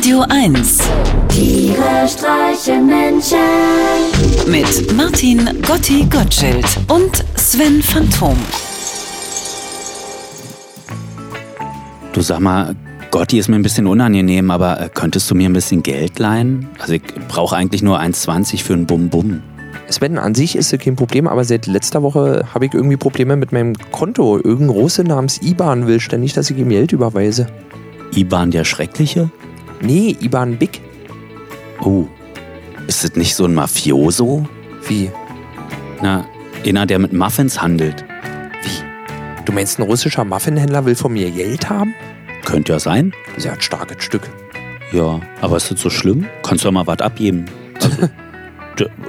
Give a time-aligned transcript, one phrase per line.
[0.00, 0.78] Radio 1
[1.28, 3.36] Tiere streichen Menschen.
[4.46, 8.34] mit Martin Gotti Gottschild und Sven Phantom.
[12.14, 12.74] Du sag mal,
[13.10, 16.70] Gotti ist mir ein bisschen unangenehm, aber äh, könntest du mir ein bisschen Geld leihen?
[16.78, 19.42] Also ich brauche eigentlich nur 1,20 für ein Bum-Bum.
[19.90, 23.52] Sven, an sich ist kein Problem, aber seit letzter Woche habe ich irgendwie Probleme mit
[23.52, 24.38] meinem Konto.
[24.38, 27.48] Irgendein Russe namens IBAN will ständig, dass ich ihm Geld überweise.
[28.16, 29.30] IBAN der Schreckliche?
[29.80, 30.80] Nee, IBAN Big.
[31.82, 32.06] Oh,
[32.86, 34.46] ist das nicht so ein Mafioso?
[34.86, 35.10] Wie?
[36.02, 36.26] Na,
[36.66, 38.04] einer, der mit Muffins handelt.
[38.62, 39.44] Wie?
[39.44, 41.94] Du meinst, ein russischer Muffinhändler will von mir Geld haben?
[42.44, 43.12] Könnte ja sein.
[43.28, 44.28] Das ist ja ein starkes Stück.
[44.92, 46.26] Ja, aber ist das so schlimm?
[46.42, 47.46] Kannst du ja mal was abgeben.
[47.80, 48.08] Also,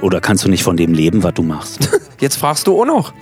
[0.00, 1.88] oder kannst du nicht von dem leben, was du machst?
[2.20, 3.12] Jetzt fragst du auch noch.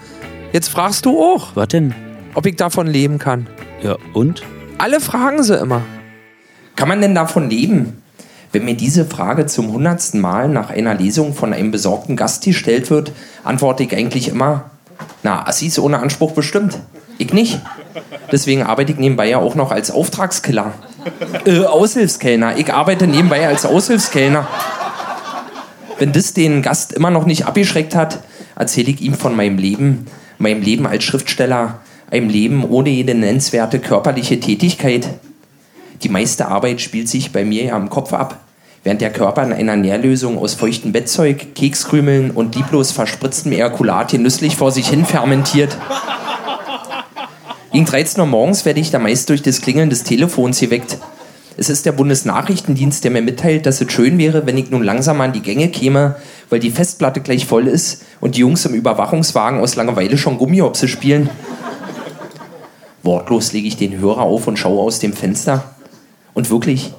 [0.53, 1.95] Jetzt fragst du auch, was denn?
[2.35, 3.49] ob ich davon leben kann.
[3.83, 4.43] Ja, und?
[4.79, 5.83] Alle fragen sie immer.
[6.81, 8.03] Kann man denn davon leben?
[8.53, 12.89] Wenn mir diese Frage zum hundertsten Mal nach einer Lesung von einem besorgten Gast gestellt
[12.89, 13.13] wird,
[13.45, 14.71] antworte ich eigentlich immer,
[15.23, 16.79] na, Assis ohne Anspruch bestimmt.
[17.19, 17.61] Ich nicht.
[18.33, 20.73] Deswegen arbeite ich nebenbei ja auch noch als Auftragskiller.
[21.45, 22.57] Äh, Aushilfskellner.
[22.57, 24.49] Ich arbeite nebenbei als Aushilfskellner.
[25.99, 28.21] Wenn das den Gast immer noch nicht abgeschreckt hat,
[28.57, 30.07] erzähle ich ihm von meinem Leben,
[30.39, 35.11] meinem Leben als Schriftsteller, einem Leben ohne jede nennenswerte körperliche Tätigkeit.
[36.03, 38.39] Die meiste Arbeit spielt sich bei mir ja im Kopf ab,
[38.85, 44.57] während der Körper in einer Nährlösung aus feuchtem Bettzeug, Kekskrümeln und lieblos verspritztem Ejakulat genüsslich
[44.57, 45.77] vor sich hin fermentiert.
[47.73, 50.97] Gegen 13 Uhr morgens werde ich da meist durch das Klingeln des Telefons geweckt.
[51.59, 55.21] Es ist der Bundesnachrichtendienst, der mir mitteilt, dass es schön wäre, wenn ich nun langsam
[55.21, 56.17] an die Gänge käme,
[56.49, 60.89] weil die Festplatte gleich voll ist und die Jungs im Überwachungswagen aus Langeweile schon Gummihopse
[60.89, 61.29] spielen.
[63.03, 65.75] Wortlos lege ich den Hörer auf und schaue aus dem Fenster.
[66.35, 66.93] Und wirklich,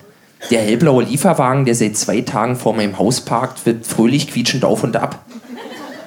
[0.50, 4.84] der hellblaue Lieferwagen, der seit zwei Tagen vor meinem Haus parkt, wird fröhlich quietschend auf
[4.84, 5.24] und ab.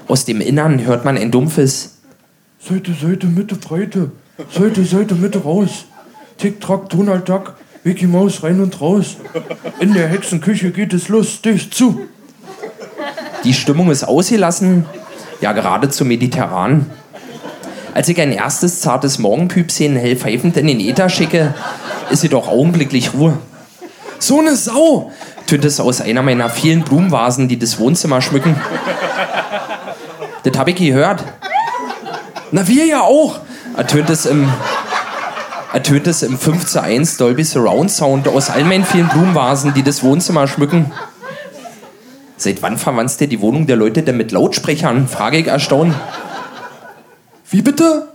[0.09, 1.95] Aus dem Innern hört man ein dumpfes
[2.59, 4.11] Seite, Seite, Mitte, Breite.
[4.51, 5.85] Seite, Seite, Mitte, raus.
[6.39, 7.55] Tick, Track, Donald Duck.
[7.85, 9.19] Mickey Maus rein und raus.
[9.79, 12.01] In der Hexenküche geht es lustig zu.
[13.45, 14.87] Die Stimmung ist ausgelassen,
[15.43, 16.87] ja geradezu mediterran.
[17.93, 21.55] Als ich ein erstes zartes Morgenpüpschen hell pfeifend in den Äther schicke,
[22.11, 23.39] ist jedoch augenblicklich Ruhe.
[24.19, 25.13] So eine Sau!
[25.47, 28.57] tönt es aus einer meiner vielen Blumenvasen, die das Wohnzimmer schmücken.
[30.43, 31.23] Das habe ich gehört.
[32.51, 33.41] Na, wir ja auch!
[33.77, 34.49] ertönt es im,
[35.73, 39.83] ertönt es im 5 zu 1 Dolby Surround Sound aus all meinen vielen Blumenvasen, die
[39.83, 40.93] das Wohnzimmer schmücken.
[42.37, 45.09] Seit wann verwandst ihr die Wohnung der Leute denn mit Lautsprechern?
[45.09, 45.95] Frage ich erstaunt.
[47.51, 48.09] Wie bitte?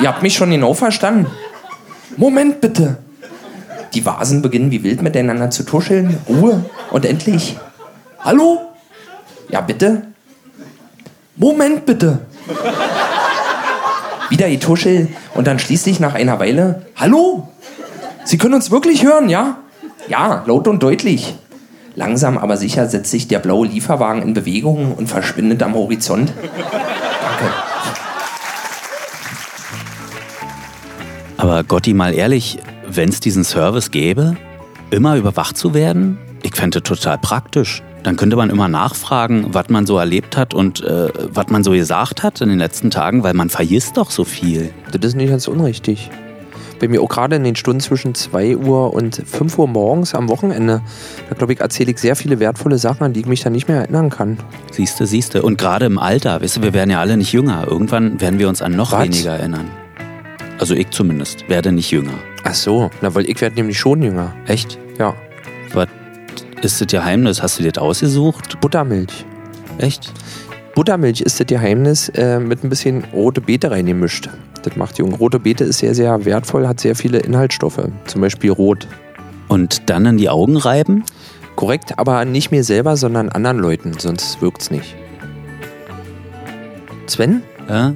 [0.00, 1.26] Ihr habt mich schon genau verstanden.
[2.16, 2.98] Moment bitte.
[3.94, 6.18] Die Vasen beginnen wie wild miteinander zu tuscheln.
[6.28, 6.64] Ruhe.
[6.90, 7.56] Und endlich.
[8.20, 8.60] Hallo?
[9.48, 10.02] Ja, bitte?
[11.36, 12.20] Moment bitte.
[14.30, 16.86] Wieder die Tuschel und dann schließlich nach einer Weile.
[16.96, 17.48] Hallo?
[18.24, 19.58] Sie können uns wirklich hören, ja?
[20.08, 21.34] Ja, laut und deutlich.
[21.96, 26.32] Langsam aber sicher setzt sich der blaue Lieferwagen in Bewegung und verschwindet am Horizont.
[31.44, 32.56] Aber Gotti, mal ehrlich,
[32.88, 34.34] wenn es diesen Service gäbe,
[34.90, 37.82] immer überwacht zu werden, ich fände total praktisch.
[38.02, 41.72] Dann könnte man immer nachfragen, was man so erlebt hat und äh, was man so
[41.72, 44.70] gesagt hat in den letzten Tagen, weil man vergisst doch so viel.
[44.90, 46.08] Das ist nicht ganz unrichtig.
[46.80, 50.30] Bei mir auch gerade in den Stunden zwischen 2 Uhr und 5 Uhr morgens am
[50.30, 50.80] Wochenende,
[51.28, 53.68] da glaube ich, erzähle ich sehr viele wertvolle Sachen, an die ich mich dann nicht
[53.68, 54.38] mehr erinnern kann.
[54.72, 55.42] Siehste, siehste.
[55.42, 57.66] Und gerade im Alter, weißt du, wir werden ja alle nicht jünger.
[57.68, 59.04] Irgendwann werden wir uns an noch Was?
[59.04, 59.68] weniger erinnern.
[60.58, 62.14] Also ich zumindest, werde nicht jünger.
[62.44, 64.34] Ach so, na, weil ich werde nämlich schon jünger.
[64.46, 64.78] Echt?
[64.98, 65.14] Ja.
[65.72, 65.88] Was
[66.62, 67.42] ist das Geheimnis?
[67.42, 68.60] Hast du dir das ausgesucht?
[68.60, 69.24] Buttermilch.
[69.78, 70.12] Echt?
[70.74, 74.28] Buttermilch ist das Geheimnis äh, mit ein bisschen rote Beete reingemischt.
[74.62, 75.02] Das macht die.
[75.02, 77.80] Und rote Beete ist sehr, sehr wertvoll, hat sehr viele Inhaltsstoffe.
[78.06, 78.86] Zum Beispiel rot.
[79.48, 81.04] Und dann in die Augen reiben?
[81.56, 84.96] Korrekt, aber nicht mir selber, sondern anderen Leuten, sonst wirkt's nicht.
[87.06, 87.42] Sven?
[87.68, 87.94] Ja?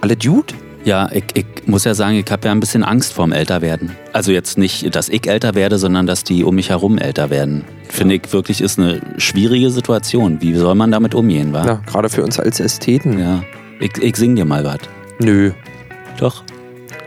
[0.00, 0.54] Alle Dude?
[0.86, 3.96] Ja, ich, ich muss ja sagen, ich habe ja ein bisschen Angst vorm Älterwerden.
[4.12, 7.64] Also jetzt nicht, dass ich älter werde, sondern dass die um mich herum älter werden.
[7.88, 10.40] Finde ich wirklich ist eine schwierige Situation.
[10.40, 11.66] Wie soll man damit umgehen, wa?
[11.66, 13.18] Ja, gerade für uns als Ästheten.
[13.18, 13.42] Ja.
[13.80, 14.78] Ich, ich sing dir mal was.
[15.18, 15.50] Nö.
[16.20, 16.44] Doch.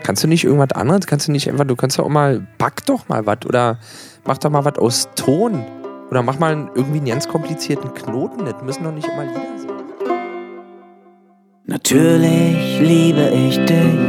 [0.04, 1.08] Kannst du nicht irgendwas anderes?
[1.08, 3.80] Kannst du nicht einfach, du kannst doch auch mal, back doch mal was oder
[4.26, 5.64] mach doch mal was aus Ton.
[6.12, 8.44] Oder mach mal irgendwie einen ganz komplizierten Knoten.
[8.44, 9.59] Das müssen doch nicht immer Lieder sein.
[11.70, 14.00] Natürlich liebe ich dich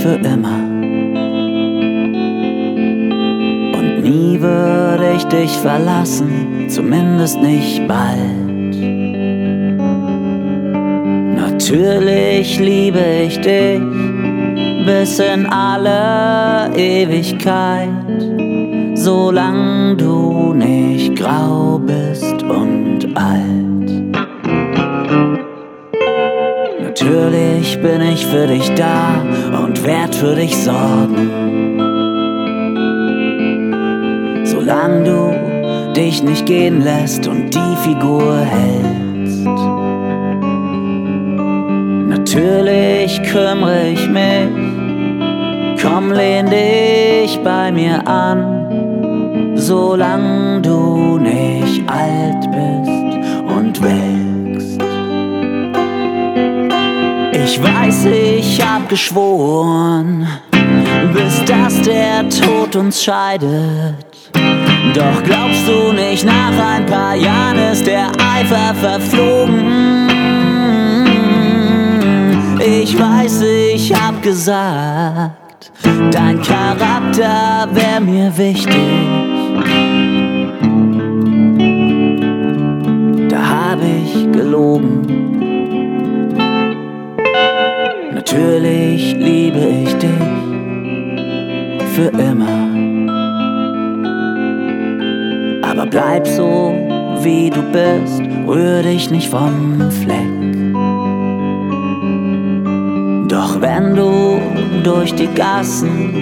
[0.00, 0.62] für immer.
[4.02, 8.76] Nie würde ich dich verlassen, zumindest nicht bald.
[11.36, 13.82] Natürlich liebe ich dich
[14.86, 17.90] bis in alle Ewigkeit,
[18.94, 23.65] solange du nicht grau bist und alt.
[28.16, 29.22] Ich für dich da
[29.62, 31.30] und werd für dich sorgen.
[34.44, 39.44] Solange du dich nicht gehen lässt und die Figur hältst.
[42.08, 44.48] Natürlich kümmere ich mich,
[45.82, 51.75] komm lehn dich bei mir an, solange du nicht
[57.96, 60.26] weiß, ich hab geschworen,
[61.12, 64.06] bis dass der Tod uns scheidet.
[64.94, 70.08] Doch glaubst du nicht, nach ein paar Jahren ist der Eifer verflogen?
[72.58, 73.42] Ich weiß,
[73.74, 75.70] ich hab gesagt,
[76.10, 79.95] dein Charakter wär mir wichtig.
[92.18, 92.68] Immer.
[95.62, 96.74] Aber bleib so,
[97.22, 100.36] wie du bist, rühr dich nicht vom Fleck.
[103.28, 104.40] Doch wenn du
[104.82, 106.14] durch die Gassen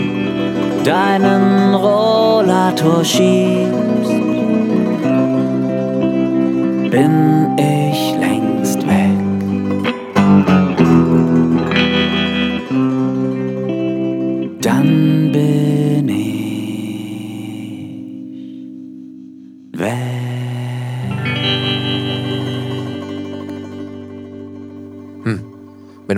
[0.85, 4.11] deinen Rollator schiebst,
[6.91, 7.74] bin ich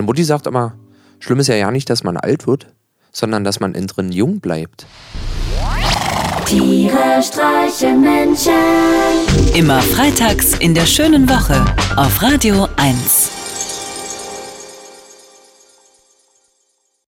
[0.07, 0.73] Mutti sagt immer,
[1.19, 2.67] schlimm ist ja ja nicht, dass man alt wird,
[3.11, 4.85] sondern dass man innen drin jung bleibt.
[6.45, 8.53] Tiere streichen Menschen.
[9.53, 11.65] Immer freitags in der schönen Woche
[11.97, 13.36] auf Radio 1.